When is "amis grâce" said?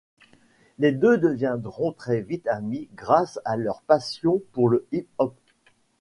2.47-3.39